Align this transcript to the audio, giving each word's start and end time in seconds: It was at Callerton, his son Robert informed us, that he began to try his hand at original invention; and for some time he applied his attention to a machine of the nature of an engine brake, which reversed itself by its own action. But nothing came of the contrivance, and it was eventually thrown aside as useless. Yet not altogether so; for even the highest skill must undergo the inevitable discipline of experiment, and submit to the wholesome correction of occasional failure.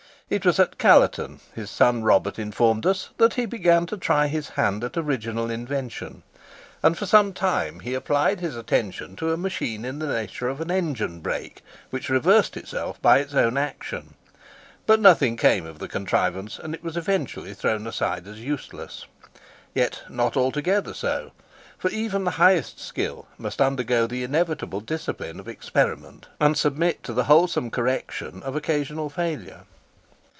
It 0.33 0.45
was 0.45 0.61
at 0.61 0.77
Callerton, 0.77 1.41
his 1.53 1.69
son 1.69 2.03
Robert 2.03 2.39
informed 2.39 2.85
us, 2.85 3.09
that 3.17 3.33
he 3.33 3.45
began 3.45 3.85
to 3.87 3.97
try 3.97 4.27
his 4.27 4.47
hand 4.51 4.81
at 4.81 4.95
original 4.95 5.49
invention; 5.49 6.23
and 6.81 6.97
for 6.97 7.05
some 7.05 7.33
time 7.33 7.81
he 7.81 7.93
applied 7.93 8.39
his 8.39 8.55
attention 8.55 9.17
to 9.17 9.33
a 9.33 9.37
machine 9.37 9.83
of 9.83 9.99
the 9.99 10.07
nature 10.07 10.47
of 10.47 10.61
an 10.61 10.71
engine 10.71 11.19
brake, 11.19 11.61
which 11.89 12.07
reversed 12.07 12.55
itself 12.55 12.97
by 13.01 13.17
its 13.19 13.33
own 13.33 13.57
action. 13.57 14.13
But 14.85 15.01
nothing 15.01 15.35
came 15.35 15.65
of 15.65 15.79
the 15.79 15.89
contrivance, 15.89 16.57
and 16.57 16.73
it 16.73 16.81
was 16.81 16.95
eventually 16.95 17.53
thrown 17.53 17.85
aside 17.85 18.25
as 18.25 18.39
useless. 18.39 19.05
Yet 19.75 20.03
not 20.07 20.37
altogether 20.37 20.93
so; 20.93 21.31
for 21.77 21.89
even 21.89 22.23
the 22.23 22.31
highest 22.39 22.79
skill 22.79 23.27
must 23.37 23.59
undergo 23.59 24.07
the 24.07 24.23
inevitable 24.23 24.79
discipline 24.79 25.41
of 25.41 25.49
experiment, 25.49 26.27
and 26.39 26.57
submit 26.57 27.03
to 27.03 27.11
the 27.11 27.25
wholesome 27.25 27.69
correction 27.69 28.41
of 28.43 28.55
occasional 28.55 29.09
failure. 29.09 29.63